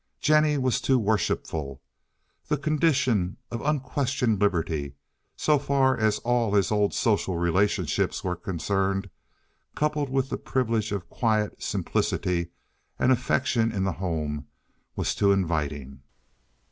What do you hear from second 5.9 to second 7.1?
as all his old